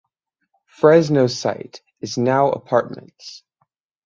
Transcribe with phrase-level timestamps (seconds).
[0.65, 3.43] Fresno site is now apartments.